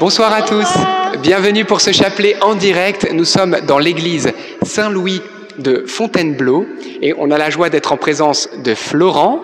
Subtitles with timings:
[0.00, 0.66] Bonsoir à tous,
[1.22, 3.06] bienvenue pour ce chapelet en direct.
[3.12, 4.32] Nous sommes dans l'église
[4.64, 5.22] Saint-Louis
[5.58, 6.66] de Fontainebleau
[7.00, 9.38] et on a la joie d'être en présence de Florent,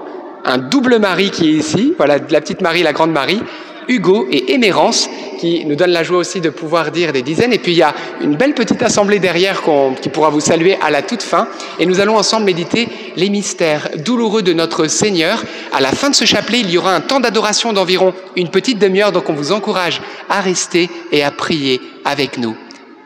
[0.45, 3.41] un double Marie qui est ici, voilà la petite Marie, la grande Marie,
[3.89, 5.09] Hugo et Émérance
[5.39, 7.53] qui nous donne la joie aussi de pouvoir dire des dizaines.
[7.53, 9.63] Et puis il y a une belle petite assemblée derrière
[10.01, 11.49] qui pourra vous saluer à la toute fin.
[11.79, 15.43] Et nous allons ensemble méditer les mystères douloureux de notre Seigneur.
[15.73, 18.79] À la fin de ce chapelet, il y aura un temps d'adoration d'environ une petite
[18.79, 19.13] demi-heure.
[19.13, 22.57] Donc on vous encourage à rester et à prier avec nous.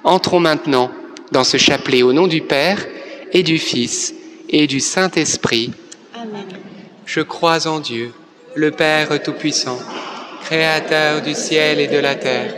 [0.03, 0.91] Entrons maintenant
[1.31, 2.85] dans ce chapelet au nom du Père
[3.33, 4.13] et du Fils
[4.51, 5.73] et du Saint-Esprit.
[6.15, 6.45] Amen.
[7.07, 8.13] Je crois en Dieu,
[8.55, 9.79] le Père Tout-Puissant
[10.45, 12.55] Créateur du ciel et de la terre,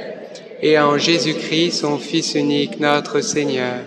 [0.60, 3.78] et en Jésus-Christ, son Fils unique, notre Seigneur,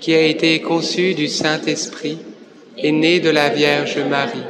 [0.00, 2.18] qui a été conçu du Saint-Esprit,
[2.76, 4.42] est né de la Vierge Marie,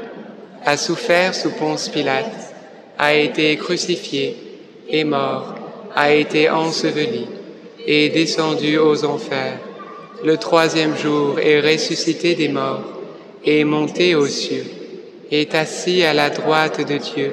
[0.65, 2.55] a souffert sous Ponce Pilate,
[2.97, 4.37] a été crucifié,
[4.89, 5.55] est mort,
[5.95, 7.27] a été enseveli,
[7.87, 9.61] et descendu aux enfers.
[10.25, 13.03] Le troisième jour est ressuscité des morts,
[13.45, 14.65] et est monté aux cieux,
[15.31, 17.33] est assis à la droite de Dieu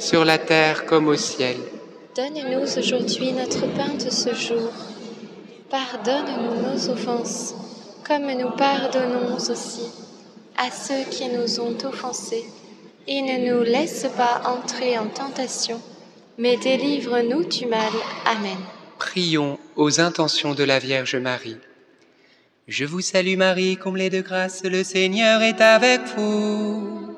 [0.00, 1.56] sur la terre comme au ciel.
[2.16, 4.72] Donne-nous aujourd'hui notre pain de ce jour.
[5.70, 7.54] Pardonne-nous nos offenses,
[8.06, 9.90] comme nous pardonnons aussi
[10.56, 12.44] à ceux qui nous ont offensés.
[13.06, 15.80] Et ne nous laisse pas entrer en tentation,
[16.36, 17.92] mais délivre-nous du mal.
[18.26, 18.58] Amen.
[18.98, 21.56] Prions aux intentions de la Vierge Marie.
[22.66, 27.17] Je vous salue Marie, comblée de grâce, le Seigneur est avec vous.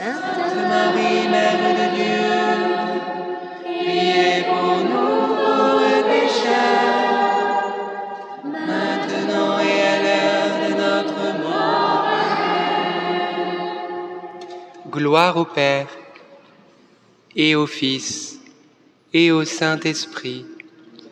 [0.00, 2.32] Sainte Marie, Mère de Dieu,
[3.62, 7.60] priez pour nous pauvres pécheurs,
[8.42, 12.08] maintenant et à l'heure de notre mort.
[14.90, 15.88] Gloire au Père
[17.36, 18.40] et au Fils
[19.12, 20.46] et au Saint-Esprit.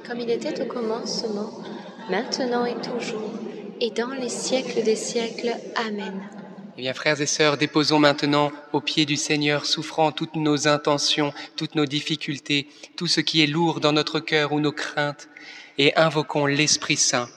[0.09, 1.51] Comme il était au commencement,
[2.09, 3.35] maintenant et toujours,
[3.83, 5.55] et dans les siècles des siècles.
[5.77, 6.23] Amen.
[6.79, 11.35] Eh bien, frères et sœurs, déposons maintenant au pied du Seigneur, souffrant toutes nos intentions,
[11.57, 15.29] toutes nos difficultés, tout ce qui est lourd dans notre cœur ou nos craintes,
[15.77, 17.29] et invoquons l'Esprit Saint.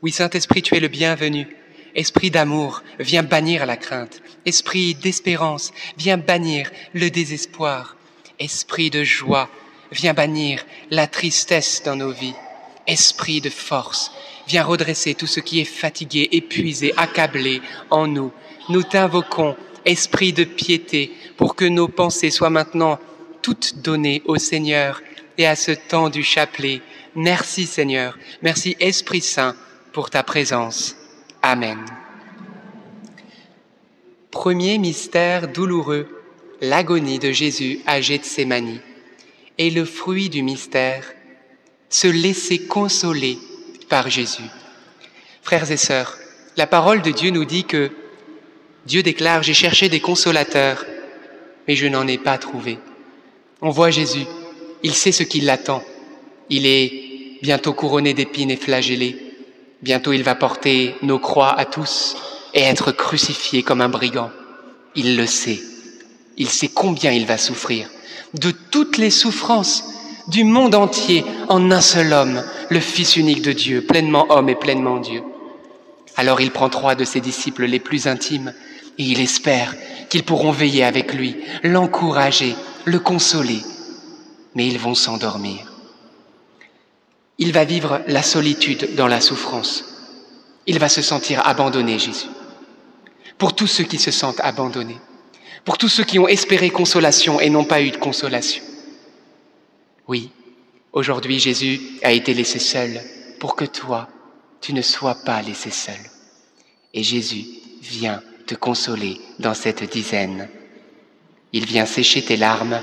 [0.00, 1.54] Oui, Saint-Esprit, tu es le bienvenu.
[1.94, 4.22] Esprit d'amour, viens bannir la crainte.
[4.46, 7.94] Esprit d'espérance, viens bannir le désespoir.
[8.38, 9.50] Esprit de joie,
[9.92, 12.36] viens bannir la tristesse dans nos vies.
[12.86, 14.12] Esprit de force,
[14.46, 17.60] viens redresser tout ce qui est fatigué, épuisé, accablé
[17.90, 18.32] en nous
[18.68, 22.98] nous t'invoquons, Esprit de piété, pour que nos pensées soient maintenant
[23.40, 25.00] toutes données au Seigneur
[25.38, 26.82] et à ce temps du chapelet.
[27.14, 29.56] Merci Seigneur, merci Esprit Saint
[29.92, 30.96] pour ta présence.
[31.42, 31.78] Amen.
[34.30, 36.06] Premier mystère douloureux,
[36.60, 38.80] l'agonie de Jésus à Gethsemane.
[39.56, 41.04] Et le fruit du mystère,
[41.88, 43.38] se laisser consoler
[43.88, 44.42] par Jésus.
[45.42, 46.18] Frères et sœurs,
[46.56, 47.90] la parole de Dieu nous dit que
[48.86, 50.84] Dieu déclare, j'ai cherché des consolateurs,
[51.66, 52.78] mais je n'en ai pas trouvé.
[53.60, 54.24] On voit Jésus,
[54.82, 55.82] il sait ce qui l'attend.
[56.48, 59.16] Il est bientôt couronné d'épines et flagellé.
[59.82, 62.16] Bientôt il va porter nos croix à tous
[62.54, 64.30] et être crucifié comme un brigand.
[64.94, 65.60] Il le sait.
[66.36, 67.88] Il sait combien il va souffrir.
[68.34, 69.84] De toutes les souffrances
[70.28, 74.54] du monde entier en un seul homme, le Fils unique de Dieu, pleinement homme et
[74.54, 75.22] pleinement Dieu.
[76.16, 78.52] Alors il prend trois de ses disciples les plus intimes
[78.98, 79.74] et il espère
[80.08, 82.54] qu'ils pourront veiller avec lui, l'encourager,
[82.84, 83.62] le consoler.
[84.54, 85.72] Mais ils vont s'endormir.
[87.38, 89.84] Il va vivre la solitude dans la souffrance.
[90.66, 92.26] Il va se sentir abandonné, Jésus.
[93.38, 94.98] Pour tous ceux qui se sentent abandonnés,
[95.64, 98.64] pour tous ceux qui ont espéré consolation et n'ont pas eu de consolation.
[100.08, 100.30] Oui,
[100.92, 103.00] aujourd'hui Jésus a été laissé seul
[103.38, 104.08] pour que toi,
[104.60, 106.00] tu ne sois pas laissé seul.
[106.94, 107.44] Et Jésus
[107.80, 110.48] vient te consoler dans cette dizaine.
[111.52, 112.80] Il vient sécher tes larmes,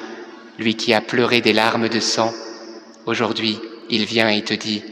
[0.59, 2.31] lui qui a pleuré des larmes de sang.
[3.07, 3.59] Aujourd'hui,
[3.89, 4.83] il vient et te dit,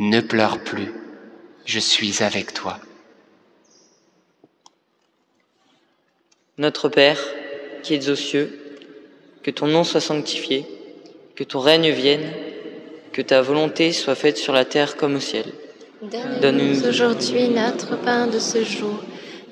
[0.00, 0.92] ne pleure plus,
[1.64, 2.78] je suis avec toi.
[6.58, 7.20] Notre Père,
[7.84, 8.58] qui es aux cieux,
[9.44, 10.66] que ton nom soit sanctifié,
[11.36, 12.32] que ton règne vienne,
[13.12, 15.46] que ta volonté soit faite sur la terre comme au ciel.
[16.42, 19.04] Donne-nous aujourd'hui notre pain de ce jour.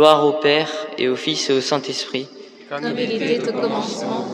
[0.00, 2.26] Gloire au Père et au Fils et au Saint-Esprit.
[2.70, 4.24] Comme il était au commencement,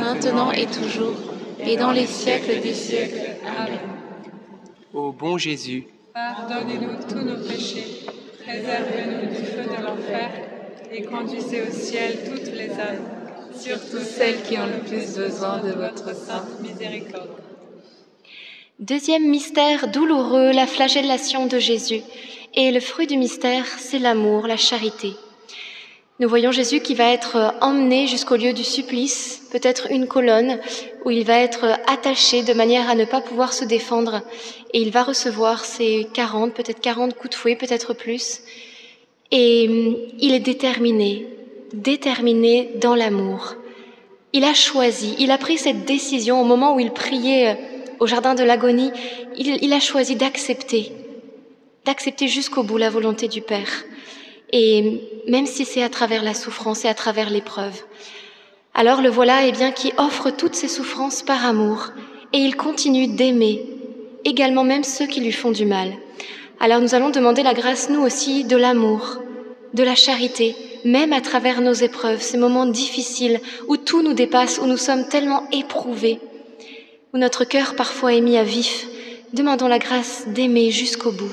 [0.00, 1.12] maintenant et toujours,
[1.60, 3.36] et dans les siècles des siècles.
[3.44, 3.78] Amen.
[4.94, 8.06] Ô bon Jésus, Pardonnez-nous tous nos péchés,
[8.42, 10.30] préservez-nous du feu de l'enfer
[10.90, 13.04] et conduisez au ciel toutes les âmes,
[13.54, 17.36] surtout celles qui ont le plus besoin de votre sainte miséricorde.
[18.78, 22.00] Deuxième mystère douloureux, la flagellation de Jésus.
[22.54, 25.14] Et le fruit du mystère, c'est l'amour, la charité.
[26.20, 30.58] Nous voyons Jésus qui va être emmené jusqu'au lieu du supplice, peut-être une colonne,
[31.06, 34.20] où il va être attaché de manière à ne pas pouvoir se défendre,
[34.74, 38.40] et il va recevoir ses 40, peut-être 40 coups de fouet, peut-être plus.
[39.30, 41.26] Et hum, il est déterminé,
[41.72, 43.54] déterminé dans l'amour.
[44.34, 47.58] Il a choisi, il a pris cette décision au moment où il priait
[47.98, 48.90] au jardin de l'agonie,
[49.38, 50.92] il, il a choisi d'accepter,
[51.84, 53.84] d'accepter jusqu'au bout la volonté du Père.
[54.52, 57.82] Et même si c'est à travers la souffrance et à travers l'épreuve.
[58.74, 61.88] Alors le voilà, eh bien, qui offre toutes ses souffrances par amour,
[62.32, 63.66] et il continue d'aimer,
[64.24, 65.92] également même ceux qui lui font du mal.
[66.60, 69.18] Alors nous allons demander la grâce, nous aussi, de l'amour,
[69.74, 74.58] de la charité, même à travers nos épreuves, ces moments difficiles où tout nous dépasse,
[74.58, 76.18] où nous sommes tellement éprouvés,
[77.12, 78.86] où notre cœur parfois est mis à vif.
[79.32, 81.32] Demandons la grâce d'aimer jusqu'au bout.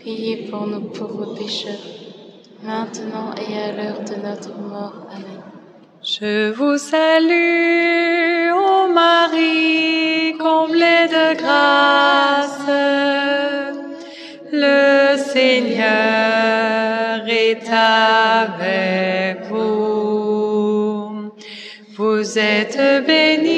[0.00, 1.72] priez pour nous pauvres pécheurs,
[2.62, 5.06] maintenant et à l'heure de notre mort.
[5.10, 5.42] Amen.
[6.02, 12.70] Je vous salue, ô Marie, comblée de grâce.
[14.52, 15.88] Le Seigneur
[17.26, 21.32] est avec vous.
[21.96, 23.57] Vous êtes bénie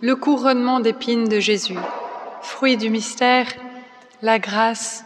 [0.00, 1.78] le couronnement d'épines de Jésus.
[2.42, 3.46] Fruit du mystère,
[4.22, 5.04] la grâce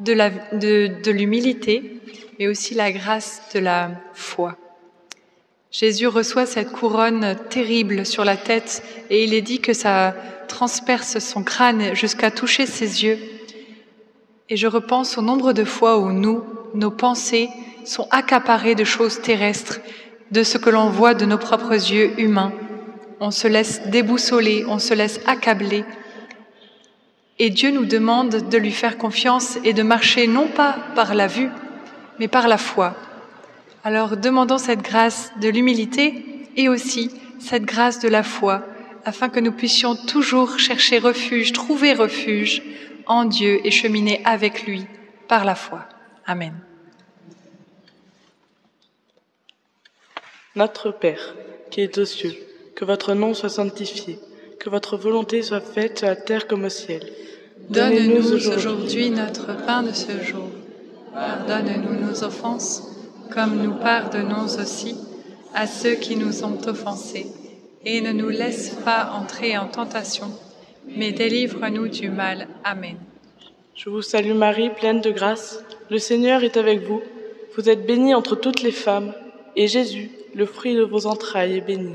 [0.00, 2.00] de l'humilité,
[2.38, 4.56] mais aussi la grâce de la foi.
[5.70, 10.14] Jésus reçoit cette couronne terrible sur la tête et il est dit que ça
[10.46, 13.18] transperce son crâne jusqu'à toucher ses yeux.
[14.50, 17.48] Et je repense au nombre de fois où nous, nos pensées,
[17.84, 19.80] sont accaparées de choses terrestres,
[20.30, 22.52] de ce que l'on voit de nos propres yeux humains.
[23.20, 25.84] On se laisse déboussoler, on se laisse accabler.
[27.38, 31.26] Et Dieu nous demande de lui faire confiance et de marcher non pas par la
[31.26, 31.50] vue,
[32.18, 32.96] mais par la foi.
[33.82, 36.24] Alors demandons cette grâce de l'humilité
[36.56, 38.64] et aussi cette grâce de la foi,
[39.04, 42.62] afin que nous puissions toujours chercher refuge, trouver refuge
[43.06, 44.86] en Dieu et cheminer avec lui
[45.28, 45.86] par la foi.
[46.26, 46.54] Amen.
[50.56, 51.34] Notre Père,
[51.70, 52.36] qui es aux cieux,
[52.74, 54.18] que votre nom soit sanctifié,
[54.58, 57.02] que votre volonté soit faite sur la terre comme au ciel.
[57.70, 60.48] Donne-nous aujourd'hui notre pain de ce jour.
[61.12, 62.82] Pardonne-nous nos offenses,
[63.30, 64.96] comme nous pardonnons aussi
[65.54, 67.26] à ceux qui nous ont offensés.
[67.86, 70.30] Et ne nous laisse pas entrer en tentation,
[70.96, 72.48] mais délivre-nous du mal.
[72.64, 72.96] Amen.
[73.74, 75.62] Je vous salue Marie, pleine de grâce.
[75.90, 77.02] Le Seigneur est avec vous.
[77.56, 79.12] Vous êtes bénie entre toutes les femmes,
[79.54, 81.94] et Jésus, le fruit de vos entrailles, est béni.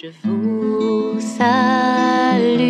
[0.00, 2.67] Je vous salue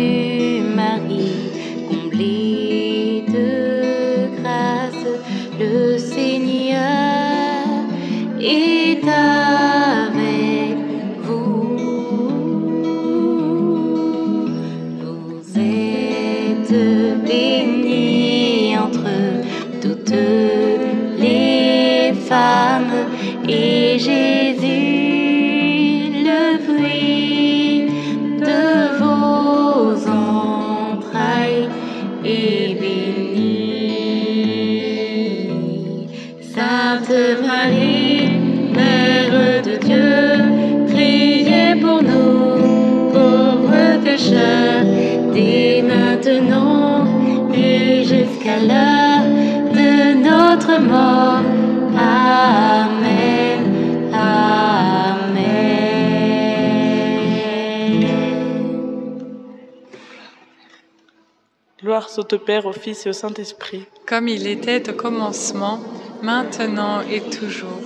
[62.17, 63.85] Au Père, au Fils et au Saint-Esprit.
[64.07, 65.79] Comme il était au commencement,
[66.23, 67.81] maintenant et toujours,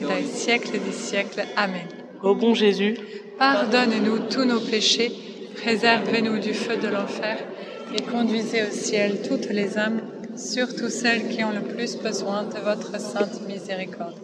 [0.00, 1.44] dans les siècles des siècles.
[1.56, 1.86] Amen.
[2.22, 2.96] Ô bon Jésus,
[3.38, 5.12] Pardonne-nous tous nos péchés,
[5.56, 7.38] préservez-nous du feu de l'enfer
[7.94, 10.00] et conduisez au ciel toutes les âmes,
[10.36, 14.16] surtout celles qui ont le plus besoin de votre sainte miséricorde.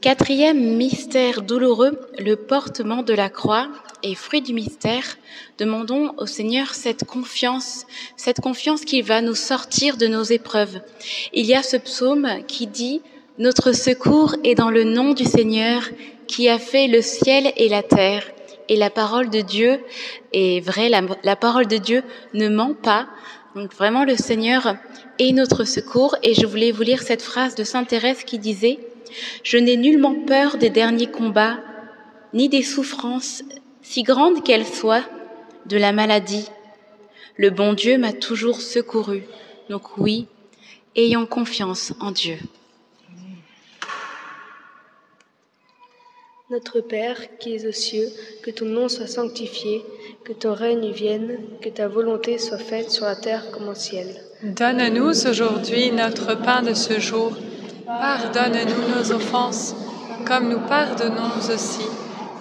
[0.00, 3.68] Quatrième mystère douloureux, le portement de la croix.
[4.06, 5.16] Et fruit du mystère,
[5.56, 7.86] demandons au Seigneur cette confiance,
[8.18, 10.82] cette confiance qui va nous sortir de nos épreuves.
[11.32, 13.00] Il y a ce psaume qui dit
[13.38, 15.88] Notre secours est dans le nom du Seigneur
[16.26, 18.30] qui a fait le ciel et la terre.
[18.68, 19.80] Et la parole de Dieu
[20.34, 22.02] est vraie, la, la parole de Dieu
[22.34, 23.06] ne ment pas.
[23.54, 24.76] Donc vraiment le Seigneur
[25.18, 26.14] est notre secours.
[26.22, 28.80] Et je voulais vous lire cette phrase de Sainte Thérèse qui disait
[29.42, 31.56] je n'ai nullement peur des derniers combats,
[32.34, 33.42] ni des souffrances,
[33.84, 35.04] si grandes qu'elles soient,
[35.66, 36.48] de la maladie.
[37.36, 39.24] Le bon Dieu m'a toujours secouru.
[39.70, 40.26] Donc oui,
[40.96, 42.38] ayons confiance en Dieu.
[46.50, 48.08] Notre Père qui es aux cieux,
[48.42, 49.84] que ton nom soit sanctifié,
[50.24, 54.08] que ton règne vienne, que ta volonté soit faite sur la terre comme au ciel.
[54.42, 57.32] Donne-nous aujourd'hui notre pain de ce jour.
[57.86, 59.74] Pardonne-nous nos offenses,
[60.26, 61.84] comme nous pardonnons aussi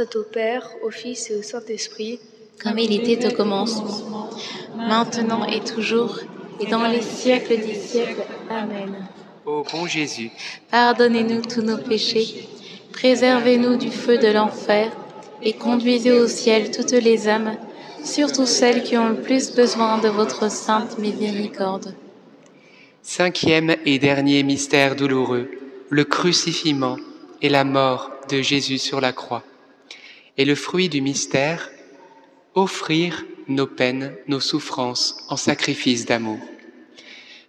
[0.00, 2.18] Au Père, au Fils et au Saint-Esprit.
[2.60, 4.28] comme il était au commencement,
[4.76, 6.18] maintenant et toujours,
[6.60, 8.24] et dans les siècles des siècles.
[8.50, 9.06] Amen.
[9.46, 10.30] Ô bon Jésus,
[10.70, 12.48] Pardonnez-nous tous nos péchés,
[12.92, 14.90] préservez-nous du feu de l'enfer,
[15.42, 17.56] et conduisez au ciel toutes les âmes,
[18.02, 21.94] surtout celles qui ont le plus besoin de votre sainte miséricorde.
[23.02, 25.48] cinquième et dernier mystère douloureux,
[25.90, 26.96] le crucifixion
[27.42, 29.44] et la mort de Jésus sur la croix.
[30.36, 31.70] Et le fruit du mystère,
[32.54, 36.38] offrir nos peines, nos souffrances en sacrifice d'amour.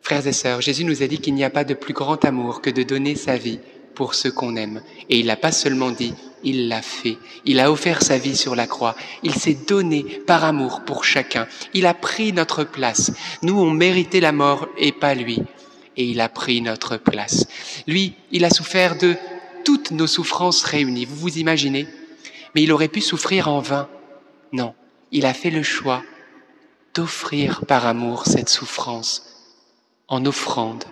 [0.01, 2.61] Frères et sœurs, Jésus nous a dit qu'il n'y a pas de plus grand amour
[2.61, 3.59] que de donner sa vie
[3.95, 4.83] pour ceux qu'on aime.
[5.09, 7.17] Et il n'a pas seulement dit, il l'a fait.
[7.45, 8.95] Il a offert sa vie sur la croix.
[9.23, 11.47] Il s'est donné par amour pour chacun.
[11.73, 13.11] Il a pris notre place.
[13.41, 15.41] Nous, on méritait la mort et pas lui.
[15.97, 17.47] Et il a pris notre place.
[17.87, 19.15] Lui, il a souffert de
[19.63, 21.05] toutes nos souffrances réunies.
[21.05, 21.87] Vous vous imaginez?
[22.55, 23.89] Mais il aurait pu souffrir en vain.
[24.53, 24.73] Non,
[25.11, 26.01] il a fait le choix
[26.93, 29.53] d'offrir par amour cette souffrance
[30.07, 30.85] en offrande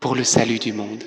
[0.00, 1.04] pour le salut du monde.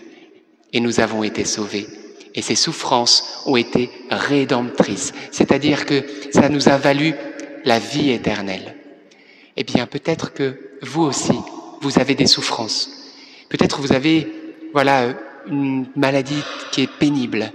[0.72, 1.88] Et nous avons été sauvés.
[2.34, 7.14] Et ces souffrances ont été rédemptrices, c'est-à-dire que ça nous a valu
[7.66, 8.78] la vie éternelle.
[9.58, 11.38] Eh bien, peut-être que vous aussi,
[11.82, 12.90] vous avez des souffrances.
[13.50, 14.32] Peut-être vous avez,
[14.72, 15.14] voilà,
[15.46, 17.52] une maladie qui est pénible,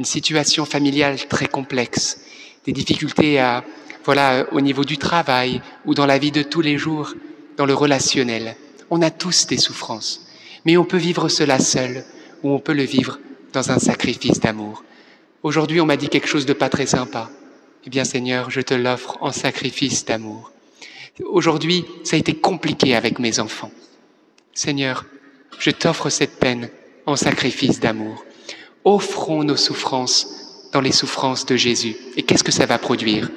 [0.00, 2.22] une situation familiale très complexe,
[2.64, 3.62] des difficultés à,
[4.02, 7.12] voilà, au niveau du travail ou dans la vie de tous les jours,
[7.58, 8.56] dans le relationnel.
[8.88, 10.26] On a tous des souffrances,
[10.64, 12.02] mais on peut vivre cela seul
[12.42, 13.18] ou on peut le vivre
[13.52, 14.84] dans un sacrifice d'amour.
[15.42, 17.28] Aujourd'hui, on m'a dit quelque chose de pas très sympa.
[17.84, 20.50] Eh bien, Seigneur, je te l'offre en sacrifice d'amour.
[21.26, 23.70] Aujourd'hui, ça a été compliqué avec mes enfants.
[24.54, 25.04] Seigneur,
[25.58, 26.70] je t'offre cette peine
[27.04, 28.24] en sacrifice d'amour.
[28.84, 30.26] Offrons nos souffrances
[30.72, 31.96] dans les souffrances de Jésus.
[32.16, 33.30] Et qu'est-ce que ça va produire?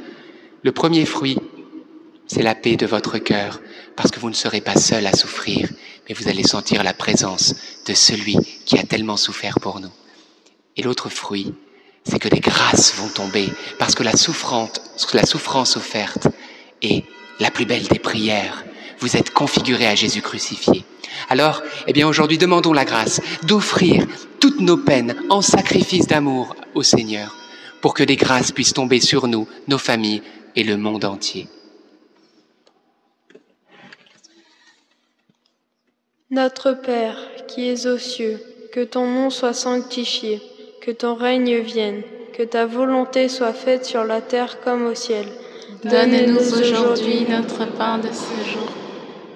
[0.63, 1.37] Le premier fruit,
[2.27, 3.59] c'est la paix de votre cœur,
[3.95, 5.69] parce que vous ne serez pas seul à souffrir,
[6.07, 9.91] mais vous allez sentir la présence de celui qui a tellement souffert pour nous.
[10.77, 11.53] Et l'autre fruit,
[12.05, 14.71] c'est que des grâces vont tomber, parce que la souffrance,
[15.13, 16.27] la souffrance offerte
[16.81, 17.03] est
[17.39, 18.63] la plus belle des prières.
[19.03, 20.85] Vous êtes configuré à Jésus crucifié.
[21.29, 24.07] Alors, eh bien, aujourd'hui, demandons la grâce d'offrir
[24.39, 27.35] toutes nos peines en sacrifice d'amour au Seigneur,
[27.81, 30.21] pour que des grâces puissent tomber sur nous, nos familles
[30.55, 31.49] et le monde entier.
[36.31, 37.17] Notre Père,
[37.49, 38.39] qui es aux cieux,
[38.71, 40.41] que ton nom soit sanctifié,
[40.79, 45.25] que ton règne vienne, que ta volonté soit faite sur la terre comme au ciel.
[45.83, 48.82] Donne-nous aujourd'hui notre pain de ce jour.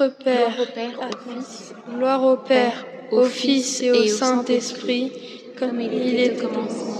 [0.00, 5.12] Notre Père, Gloire au Père, au Fils, gloire au Père, au Fils et au Saint-Esprit,
[5.56, 6.94] comme il est au commencement.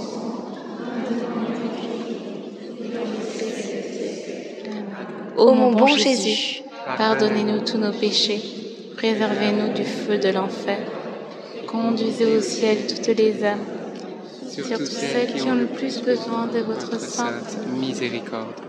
[5.35, 6.61] Ô mon bon Jésus,
[6.97, 8.41] pardonnez-nous tous nos péchés,
[8.95, 10.79] préservez-nous du feu de l'enfer,
[11.67, 13.65] conduisez au ciel toutes les âmes,
[14.47, 17.57] surtout celles qui ont le plus besoin de votre sainte.
[17.77, 18.61] miséricorde.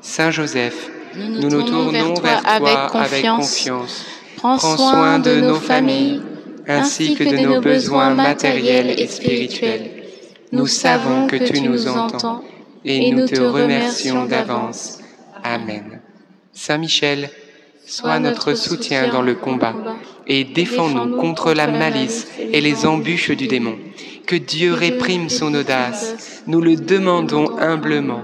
[0.00, 4.06] Saint Joseph, Nous nous nous tournons vers toi avec confiance.
[4.36, 6.22] Prends soin de nos familles,
[6.66, 10.04] ainsi que de nos besoins matériels et spirituels.
[10.52, 12.42] Nous savons que tu nous entends
[12.84, 14.98] et nous te remercions d'avance.
[15.42, 16.00] Amen.
[16.52, 17.30] Saint Michel,
[17.88, 19.74] Sois notre soutien dans le combat
[20.26, 23.78] et défends-nous contre la malice et les embûches du démon.
[24.26, 28.20] Que Dieu réprime son audace, nous le demandons humblement.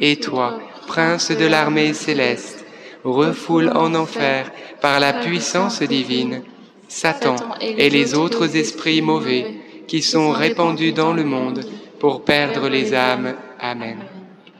[0.00, 2.64] Et toi, prince de l'armée céleste,
[3.04, 6.42] refoule en enfer par la puissance divine
[6.88, 9.46] Satan et les autres esprits mauvais
[9.86, 11.60] qui sont répandus dans le monde
[11.98, 13.34] pour perdre les âmes.
[13.58, 13.98] Amen.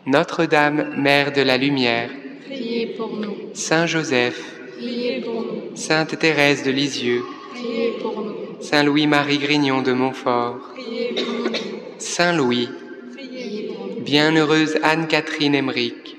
[0.07, 2.11] Notre-Dame, Mère de la Lumière,
[2.45, 3.35] Priez pour nous.
[3.55, 4.41] Saint Joseph,
[4.77, 5.77] Priez pour nous.
[5.77, 7.23] Sainte Thérèse de Lisieux,
[7.53, 8.35] Priez pour nous.
[8.61, 11.59] Saint Louis-Marie Grignon de Montfort, Priez pour nous.
[11.99, 12.69] Saint Louis,
[13.17, 14.01] Priez pour nous.
[14.03, 16.16] Bienheureuse Anne-Catherine Emmerich.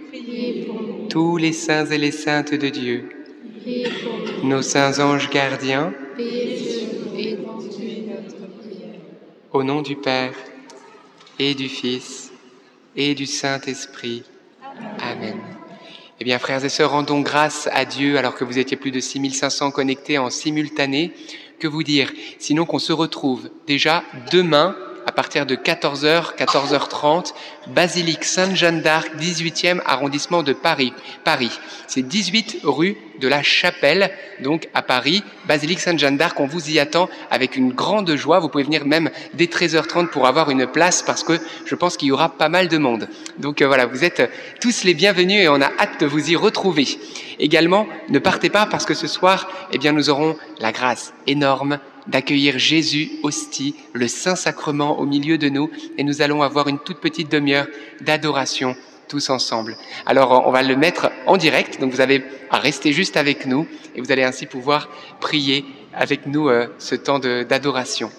[1.09, 3.09] Tous les saints et les saintes de Dieu,
[4.43, 5.93] nos saints anges gardiens,
[9.51, 10.33] au nom du Père
[11.39, 12.31] et du Fils
[12.95, 14.23] et du Saint-Esprit.
[14.99, 15.37] Amen.
[16.19, 18.99] Eh bien, frères et sœurs, rendons grâce à Dieu alors que vous étiez plus de
[18.99, 21.13] 6500 connectés en simultané.
[21.59, 22.11] Que vous dire?
[22.39, 24.75] Sinon qu'on se retrouve déjà demain
[25.07, 27.33] à partir de 14h, 14h30,
[27.67, 30.91] basilique Sainte-Jeanne d'Arc, 18e arrondissement de Paris.
[31.23, 31.57] Paris.
[31.87, 34.11] C'est 18 rue de la Chapelle,
[34.43, 36.37] donc à Paris, basilique Sainte-Jeanne d'Arc.
[36.41, 38.39] On vous y attend avec une grande joie.
[38.39, 42.09] Vous pouvez venir même dès 13h30 pour avoir une place parce que je pense qu'il
[42.09, 43.07] y aura pas mal de monde.
[43.39, 44.29] Donc euh, voilà, vous êtes
[44.59, 46.85] tous les bienvenus et on a hâte de vous y retrouver.
[47.39, 51.79] Également, ne partez pas parce que ce soir, eh bien, nous aurons la grâce énorme
[52.07, 56.99] d'accueillir Jésus, hostie, le Saint-Sacrement au milieu de nous, et nous allons avoir une toute
[56.99, 57.67] petite demi-heure
[58.01, 58.75] d'adoration
[59.07, 59.77] tous ensemble.
[60.05, 63.67] Alors on va le mettre en direct, donc vous avez à rester juste avec nous,
[63.95, 64.89] et vous allez ainsi pouvoir
[65.19, 68.11] prier avec nous euh, ce temps d'adoration.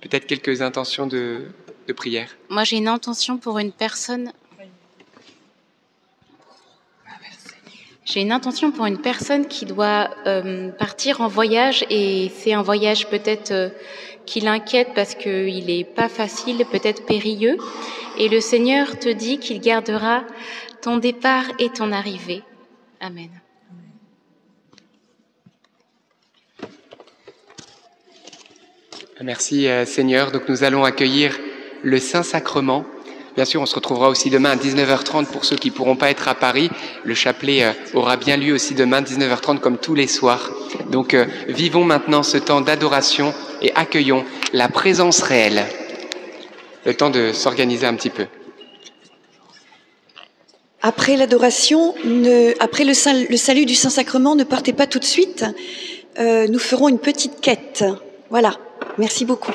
[0.00, 1.46] Peut-être quelques intentions de,
[1.88, 2.36] de prière.
[2.50, 4.32] Moi, j'ai une intention pour une personne.
[8.10, 12.62] J'ai une intention pour une personne qui doit euh, partir en voyage et c'est un
[12.62, 13.68] voyage peut-être euh,
[14.24, 17.58] qui l'inquiète parce qu'il n'est pas facile, peut-être périlleux.
[18.16, 20.24] Et le Seigneur te dit qu'il gardera
[20.80, 22.42] ton départ et ton arrivée.
[22.98, 23.28] Amen.
[29.20, 30.32] Merci euh, Seigneur.
[30.32, 31.38] Donc nous allons accueillir
[31.82, 32.86] le Saint-Sacrement.
[33.38, 36.26] Bien sûr, on se retrouvera aussi demain à 19h30 pour ceux qui pourront pas être
[36.26, 36.70] à Paris.
[37.04, 40.50] Le chapelet euh, aura bien lieu aussi demain 19h30 comme tous les soirs.
[40.90, 43.32] Donc euh, vivons maintenant ce temps d'adoration
[43.62, 45.62] et accueillons la présence réelle.
[46.84, 48.26] Le temps de s'organiser un petit peu.
[50.82, 55.44] Après l'adoration, ne- après le salut du Saint-Sacrement, ne partez pas tout de suite.
[56.18, 57.84] Euh, nous ferons une petite quête.
[58.30, 58.56] Voilà.
[58.98, 59.54] Merci beaucoup.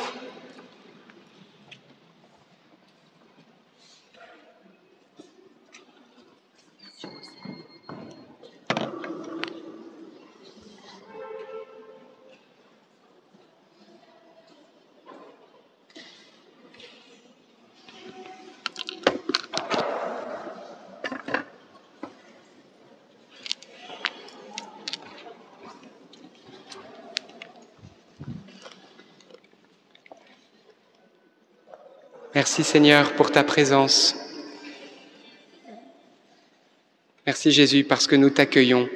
[32.56, 34.16] Merci Seigneur pour ta présence.
[37.26, 38.88] Merci Jésus parce que nous t'accueillons.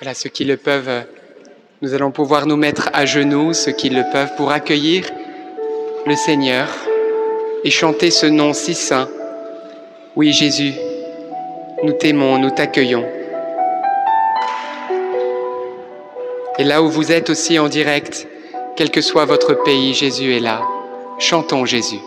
[0.00, 1.04] Voilà, ceux qui le peuvent,
[1.82, 5.08] nous allons pouvoir nous mettre à genoux, ceux qui le peuvent, pour accueillir
[6.04, 6.68] le Seigneur
[7.62, 9.08] et chanter ce nom si saint.
[10.16, 10.72] Oui Jésus,
[11.84, 13.21] nous t'aimons, nous t'accueillons.
[16.62, 18.28] Et là où vous êtes aussi en direct,
[18.76, 20.62] quel que soit votre pays, Jésus est là.
[21.18, 21.98] Chantons Jésus.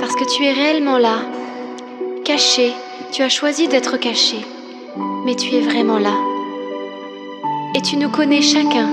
[0.00, 1.18] Parce que tu es réellement là,
[2.24, 2.72] caché.
[3.12, 4.38] Tu as choisi d'être caché,
[5.24, 6.14] mais tu es vraiment là.
[7.76, 8.88] Et tu nous connais chacun.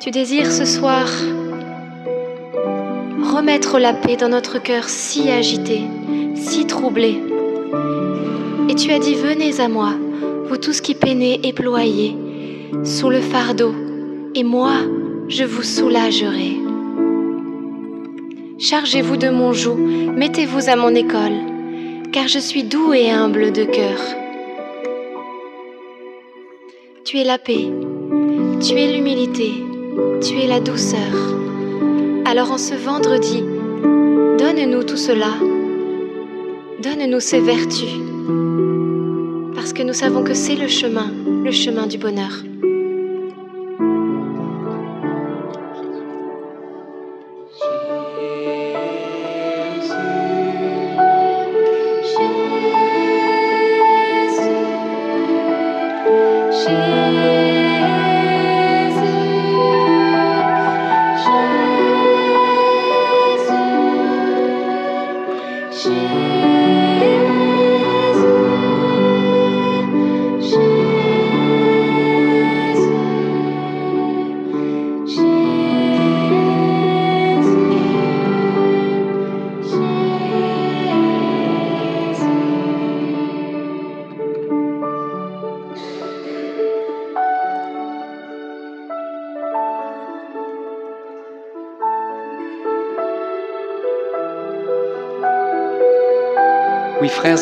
[0.00, 1.06] Tu désires ce soir
[3.34, 5.80] remettre la paix dans notre cœur si agité,
[6.36, 7.20] si troublé.
[8.68, 9.94] Et tu as dit, venez à moi,
[10.48, 12.16] vous tous qui peinez et ployez,
[12.84, 13.74] sous le fardeau,
[14.34, 14.74] et moi,
[15.28, 16.71] je vous soulagerai.
[18.62, 21.32] Chargez-vous de mon joug, mettez-vous à mon école,
[22.12, 23.98] car je suis doux et humble de cœur.
[27.04, 27.66] Tu es la paix,
[28.60, 29.50] tu es l'humilité,
[30.20, 31.12] tu es la douceur.
[32.24, 33.42] Alors en ce vendredi,
[34.38, 35.34] donne-nous tout cela,
[36.84, 37.98] donne-nous ces vertus,
[39.56, 41.10] parce que nous savons que c'est le chemin,
[41.44, 42.44] le chemin du bonheur.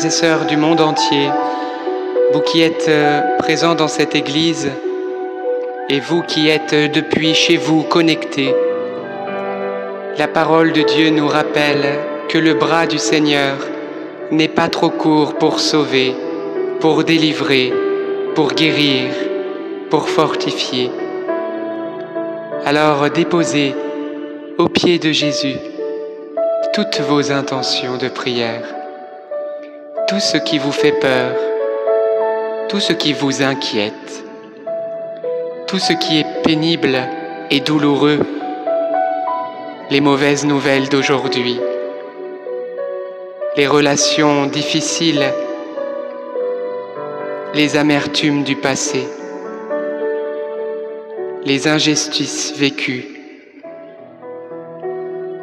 [0.05, 1.29] Et sœurs du monde entier,
[2.33, 4.69] vous qui êtes euh, présents dans cette Église
[5.89, 8.55] et vous qui êtes euh, depuis chez vous connectés,
[10.17, 11.99] la parole de Dieu nous rappelle
[12.29, 13.57] que le bras du Seigneur
[14.31, 16.15] n'est pas trop court pour sauver,
[16.79, 17.71] pour délivrer,
[18.33, 19.11] pour guérir,
[19.89, 20.89] pour fortifier.
[22.65, 23.75] Alors déposez
[24.57, 25.57] au pied de Jésus
[26.73, 28.63] toutes vos intentions de prière,
[30.11, 31.37] tout ce qui vous fait peur,
[32.67, 34.25] tout ce qui vous inquiète,
[35.67, 36.99] tout ce qui est pénible
[37.49, 38.19] et douloureux,
[39.89, 41.57] les mauvaises nouvelles d'aujourd'hui,
[43.55, 45.23] les relations difficiles,
[47.53, 49.07] les amertumes du passé,
[51.45, 53.07] les injustices vécues.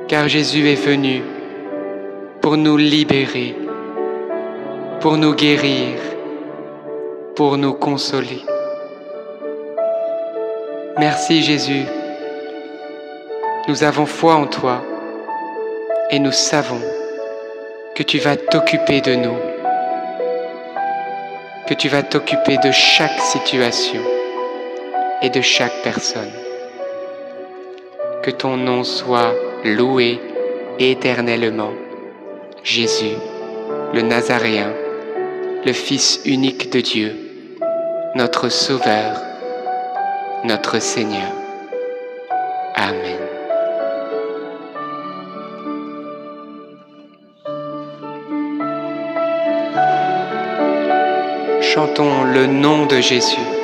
[0.09, 1.23] Car Jésus est venu
[2.43, 3.55] pour nous libérer,
[5.01, 5.97] pour nous guérir,
[7.37, 8.43] pour nous consoler.
[10.99, 11.85] Merci Jésus.
[13.69, 14.83] Nous avons foi en toi
[16.11, 16.81] et nous savons
[17.95, 19.37] que tu vas t'occuper de nous,
[21.69, 24.01] que tu vas t'occuper de chaque situation
[25.23, 26.33] et de chaque personne.
[28.25, 29.33] Que ton nom soit
[29.65, 30.21] loué
[30.81, 31.73] éternellement.
[32.65, 33.15] Jésus,
[33.95, 34.73] le Nazaréen,
[35.65, 37.17] le Fils unique de Dieu,
[38.15, 39.21] notre Sauveur,
[40.45, 41.33] notre Seigneur.
[42.75, 43.19] Amen.
[51.61, 53.58] Chantons le nom de Jésus.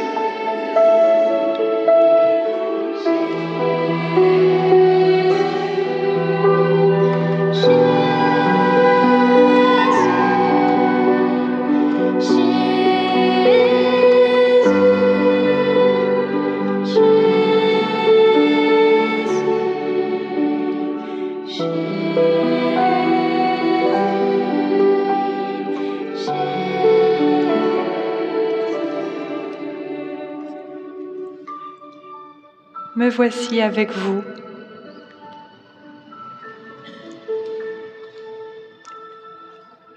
[33.15, 34.25] Voici avec vous.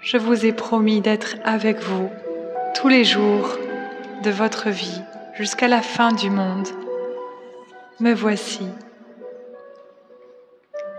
[0.02, 2.12] Je vous ai promis d'être avec vous
[2.76, 3.58] tous les jours
[4.24, 5.02] de votre vie
[5.36, 6.68] jusqu'à la fin du monde.
[8.00, 8.68] Me voici.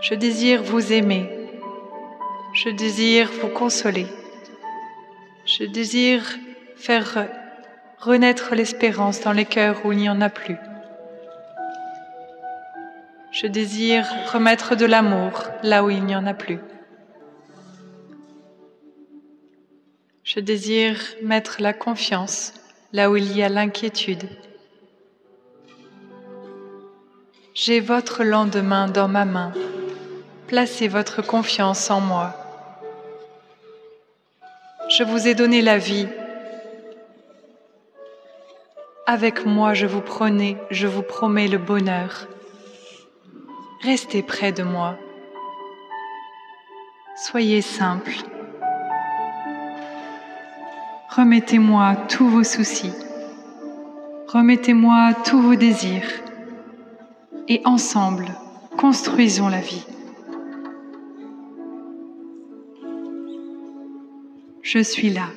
[0.01, 1.29] Je désire vous aimer.
[2.53, 4.07] Je désire vous consoler.
[5.45, 6.37] Je désire
[6.75, 7.27] faire
[7.97, 10.57] renaître l'espérance dans les cœurs où il n'y en a plus.
[13.41, 16.59] Je désire remettre de l'amour là où il n'y en a plus.
[20.25, 22.53] Je désire mettre la confiance
[22.91, 24.27] là où il y a l'inquiétude.
[27.53, 29.53] J'ai votre lendemain dans ma main.
[30.47, 32.35] Placez votre confiance en moi.
[34.89, 36.09] Je vous ai donné la vie.
[39.05, 42.27] Avec moi, je vous prenais, je vous promets le bonheur.
[43.81, 44.97] Restez près de moi.
[47.15, 48.11] Soyez simple.
[51.15, 52.91] Remettez-moi tous vos soucis.
[54.27, 56.09] Remettez-moi tous vos désirs.
[57.47, 58.25] Et ensemble,
[58.77, 59.85] construisons la vie.
[64.61, 65.27] Je suis là.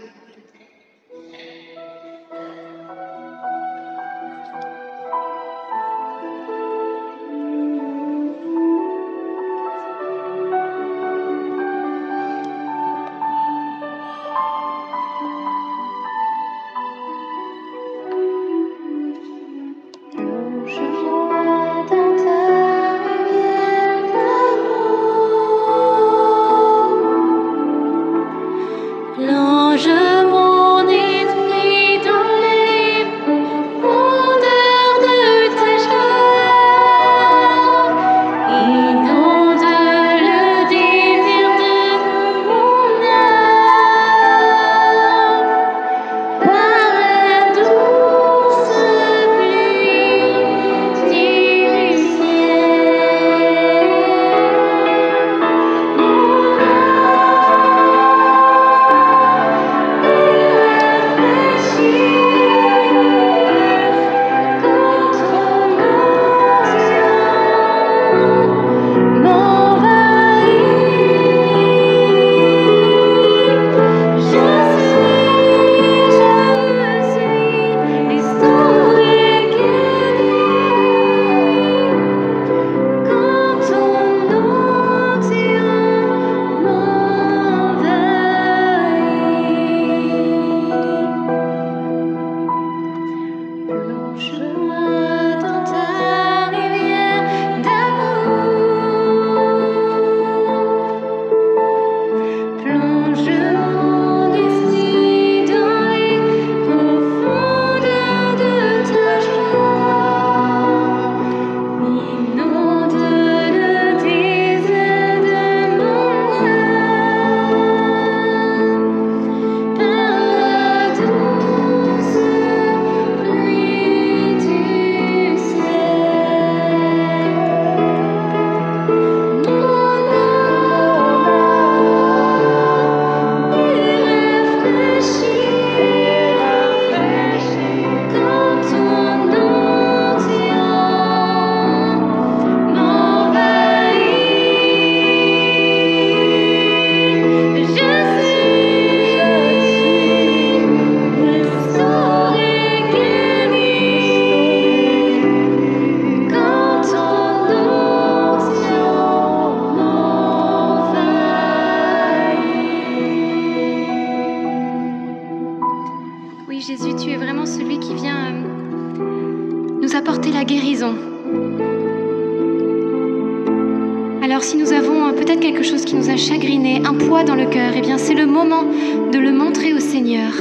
[174.22, 177.36] Alors si nous avons euh, peut-être quelque chose qui nous a chagriné, un poids dans
[177.36, 178.64] le cœur, eh bien c'est le moment
[179.12, 180.32] de le montrer au Seigneur,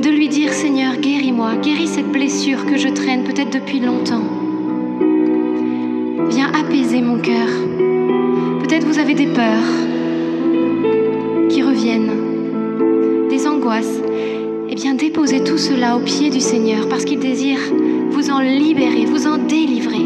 [0.00, 4.24] de lui dire Seigneur, guéris-moi, guéris cette blessure que je traîne peut-être depuis longtemps.
[6.30, 7.48] Viens apaiser mon cœur.
[8.62, 9.68] Peut-être vous avez des peurs
[11.50, 14.00] qui reviennent, des angoisses.
[14.70, 17.60] Eh bien déposez tout cela aux pieds du Seigneur parce qu'il désire
[18.26, 20.04] vous en libérer, vous en délivrer.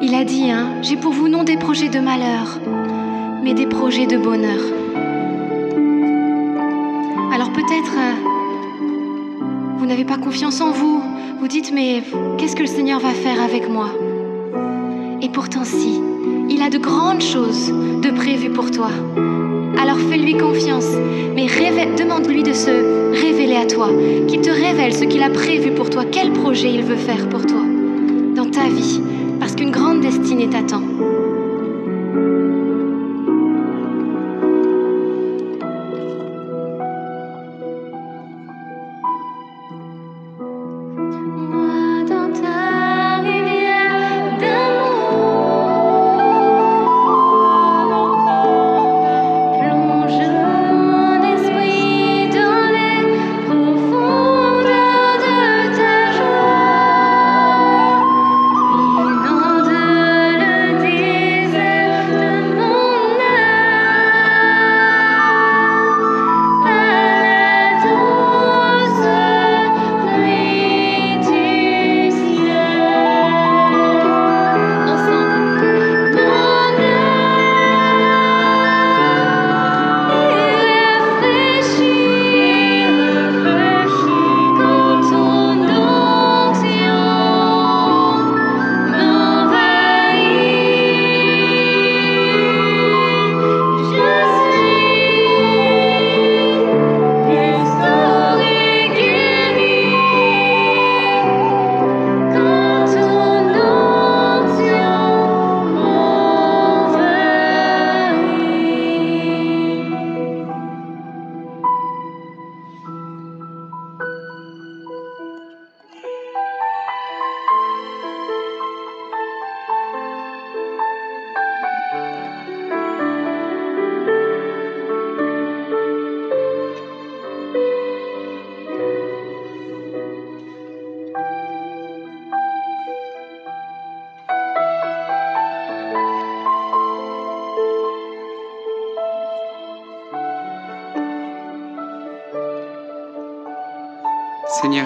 [0.00, 2.58] Il a dit, hein, j'ai pour vous non des projets de malheur,
[3.44, 4.58] mais des projets de bonheur.
[7.30, 8.14] Alors peut-être euh,
[9.76, 11.02] vous n'avez pas confiance en vous,
[11.38, 12.02] vous dites, mais
[12.38, 13.90] qu'est-ce que le Seigneur va faire avec moi?
[15.20, 16.00] Et pourtant si,
[16.48, 18.88] il a de grandes choses de prévues pour toi.
[19.78, 20.88] Alors fais-lui confiance,
[21.34, 21.48] mais
[21.98, 23.88] demande-lui de se révélé à toi,
[24.28, 27.46] qu'il te révèle ce qu'il a prévu pour toi, quel projet il veut faire pour
[27.46, 27.62] toi
[28.34, 29.00] dans ta vie,
[29.38, 30.82] parce qu'une grande destinée t'attend.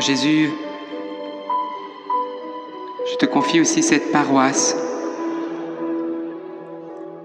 [0.06, 0.50] Jésus,
[3.10, 4.76] je te confie aussi cette paroisse,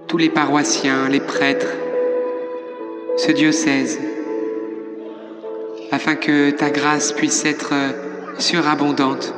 [0.07, 1.75] tous les paroissiens, les prêtres,
[3.17, 3.99] ce diocèse,
[5.91, 7.73] afin que ta grâce puisse être
[8.37, 9.33] surabondante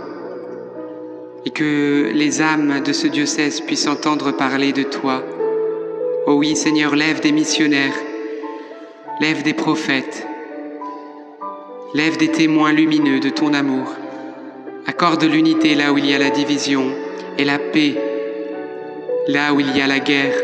[1.44, 5.24] et que les âmes de ce diocèse puissent entendre parler de toi.
[6.28, 7.96] Oh oui, Seigneur, lève des missionnaires,
[9.20, 10.28] lève des prophètes,
[11.94, 13.96] lève des témoins lumineux de ton amour.
[14.88, 16.86] Accorde l'unité là où il y a la division
[17.38, 17.96] et la paix
[19.28, 20.36] là où il y a la guerre.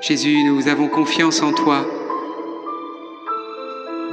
[0.00, 1.86] Jésus, nous avons confiance en toi.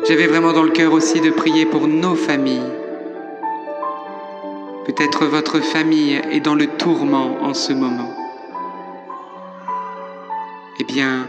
[0.07, 2.71] J'avais vraiment dans le cœur aussi de prier pour nos familles.
[4.85, 8.15] Peut-être votre famille est dans le tourment en ce moment.
[10.79, 11.27] Eh bien,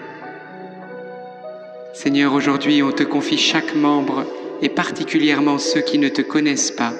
[1.92, 4.24] Seigneur, aujourd'hui on te confie chaque membre
[4.62, 6.92] et particulièrement ceux qui ne te connaissent pas.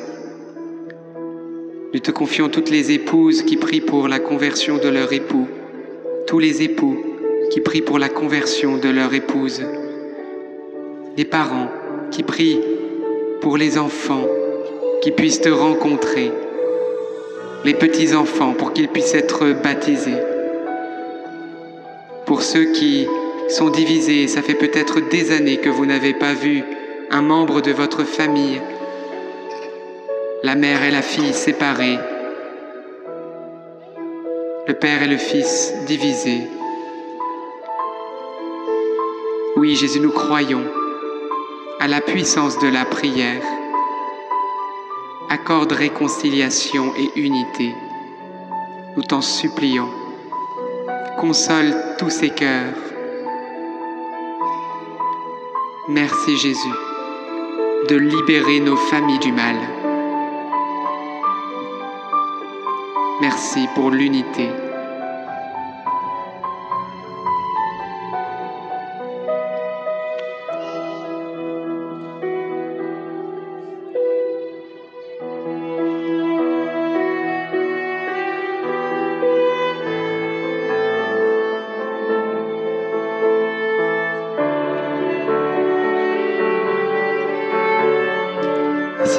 [1.95, 5.47] Nous te confions toutes les épouses qui prient pour la conversion de leur époux,
[6.26, 7.05] tous les époux
[7.51, 9.62] qui prient pour la conversion de leur épouse,
[11.16, 11.68] les parents
[12.11, 12.61] qui prient
[13.41, 14.26] pour les enfants
[15.03, 16.32] qui puissent te rencontrer,
[17.64, 20.20] les petits-enfants pour qu'ils puissent être baptisés,
[22.26, 23.07] pour ceux qui
[23.51, 26.62] sont divisés, ça fait peut-être des années que vous n'avez pas vu
[27.11, 28.61] un membre de votre famille,
[30.42, 31.98] la mère et la fille séparées,
[34.68, 36.42] le père et le fils divisés.
[39.57, 40.64] Oui, Jésus, nous croyons
[41.80, 43.42] à la puissance de la prière.
[45.28, 47.74] Accorde réconciliation et unité.
[48.96, 49.88] Nous t'en supplions.
[51.18, 52.89] Console tous ces cœurs.
[55.93, 56.76] Merci Jésus
[57.88, 59.57] de libérer nos familles du mal.
[63.20, 64.70] Merci pour l'unité.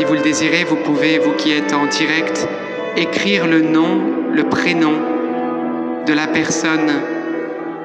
[0.01, 2.47] Si vous le désirez, vous pouvez, vous qui êtes en direct,
[2.97, 4.01] écrire le nom,
[4.33, 4.93] le prénom
[6.07, 6.91] de la personne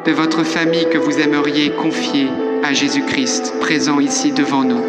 [0.02, 2.28] de votre famille que vous aimeriez confier
[2.64, 4.80] à Jésus-Christ, présent ici devant nous.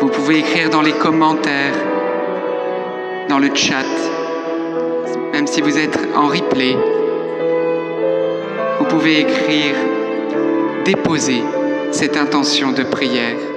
[0.00, 1.76] Vous pouvez écrire dans les commentaires,
[3.28, 3.84] dans le chat,
[5.34, 6.74] même si vous êtes en replay.
[8.78, 9.74] Vous pouvez écrire,
[10.86, 11.42] déposer
[11.90, 13.51] cette intention de prière.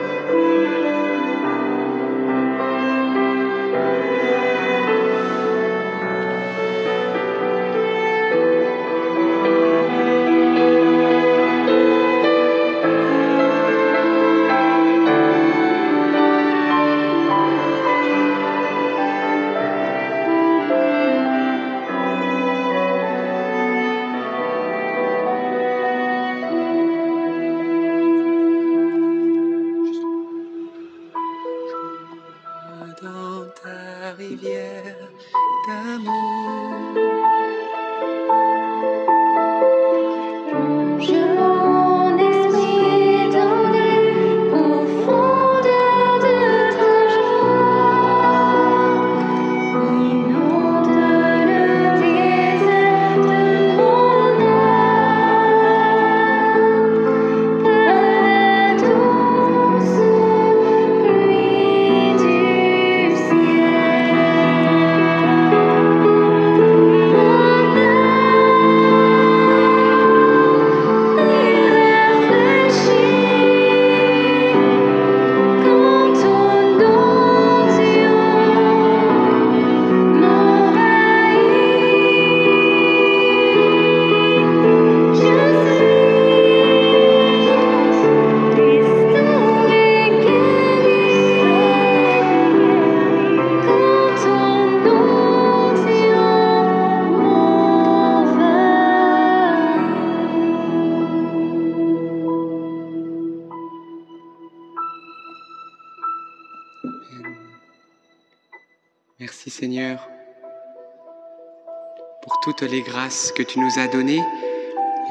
[112.58, 114.24] Toutes les grâces que tu nous as données.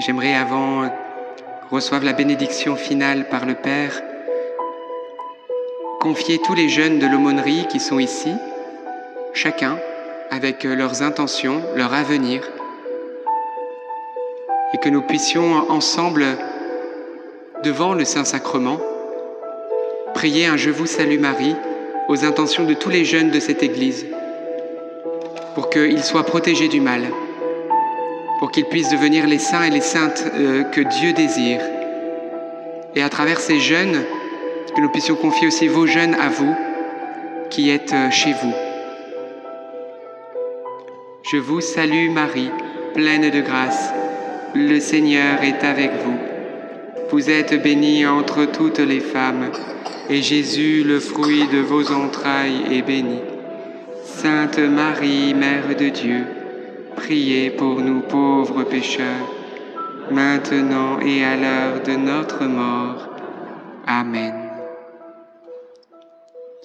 [0.01, 0.89] J'aimerais avant
[1.69, 4.01] qu'on reçoive la bénédiction finale par le Père,
[6.01, 8.31] confier tous les jeunes de l'aumônerie qui sont ici,
[9.35, 9.79] chacun
[10.31, 12.49] avec leurs intentions, leur avenir,
[14.73, 16.25] et que nous puissions ensemble,
[17.63, 18.81] devant le Saint-Sacrement,
[20.15, 21.57] prier un Je vous salue Marie
[22.09, 24.07] aux intentions de tous les jeunes de cette Église,
[25.55, 27.05] pour qu'ils soient protégés du mal,
[28.39, 31.61] pour qu'ils puissent devenir les saints et les saintes euh, que Dieu désire.
[32.95, 34.05] Et à travers ces jeunes,
[34.75, 36.55] que nous puissions confier aussi vos jeunes à vous,
[37.51, 38.53] qui êtes euh, chez vous.
[41.23, 42.51] Je vous salue Marie,
[42.95, 43.93] pleine de grâce.
[44.55, 46.19] Le Seigneur est avec vous.
[47.11, 49.51] Vous êtes bénie entre toutes les femmes,
[50.11, 53.21] et Jésus, le fruit de vos entrailles, est béni.
[54.05, 56.27] Sainte Marie, Mère de Dieu,
[56.95, 59.29] priez pour nous pauvres pécheurs,
[60.11, 63.09] maintenant et à l'heure de notre mort.
[63.87, 64.35] Amen.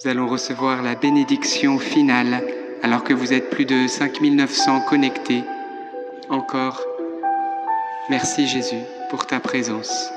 [0.02, 2.42] Nous allons recevoir la bénédiction finale
[2.82, 5.44] alors que vous êtes plus de 5900 connectés.
[6.30, 6.82] Encore,
[8.08, 10.10] merci Jésus pour ta présence.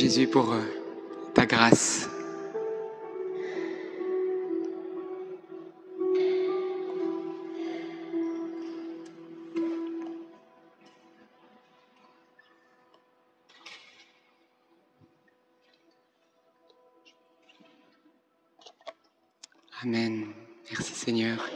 [0.00, 0.60] Jésus pour euh,
[1.34, 2.08] ta grâce.
[19.82, 20.28] Amen.
[20.70, 21.46] Merci Seigneur.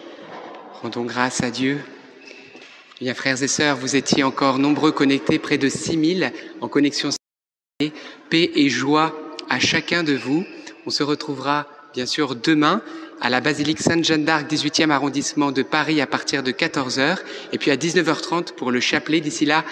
[0.83, 1.81] Rendons grâce à Dieu.
[3.01, 6.31] Bien, frères et sœurs, vous étiez encore nombreux connectés, près de 6000
[6.61, 7.09] en connexion
[8.35, 9.17] paix et joie
[9.49, 10.45] à chacun de vous.
[10.87, 12.83] On se retrouvera bien sûr demain
[13.21, 17.19] à la basilique Sainte-Jeanne d'Arc, 18e arrondissement de Paris à partir de 14h
[17.53, 19.21] et puis à 19h30 pour le chapelet.
[19.21, 19.65] D'ici là,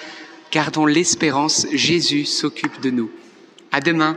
[0.52, 3.10] gardons l'espérance, Jésus s'occupe de nous.
[3.72, 4.16] À demain.